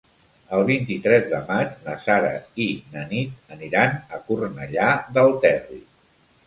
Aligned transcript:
El 0.59 0.63
vint-i-tres 0.69 1.27
de 1.33 1.41
maig 1.49 1.77
na 1.89 1.95
Sara 2.07 2.33
i 2.65 2.67
na 2.95 3.05
Nit 3.13 3.55
aniran 3.59 3.97
a 4.19 4.25
Cornellà 4.33 4.93
del 5.19 5.41
Terri. 5.47 5.81